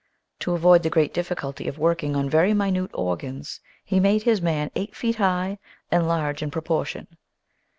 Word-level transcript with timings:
To 0.39 0.53
avoid 0.55 0.81
the 0.81 0.89
great 0.89 1.13
difficulty 1.13 1.67
of 1.67 1.77
working 1.77 2.15
on 2.15 2.27
very 2.27 2.55
minute 2.55 2.89
organs 2.91 3.59
he 3.85 3.99
made 3.99 4.23
his 4.23 4.41
man 4.41 4.71
eight 4.73 4.95
feet 4.95 5.17
high 5.17 5.59
and 5.91 6.07
large 6.07 6.41
in 6.41 6.49
pro 6.49 6.63
portion. 6.63 7.05